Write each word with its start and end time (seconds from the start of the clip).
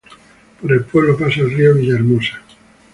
Por 0.59 0.71
el 0.71 0.83
pueblo 0.85 1.15
pasa 1.15 1.41
el 1.41 1.51
río 1.51 1.75
Villahermosa. 1.75 2.41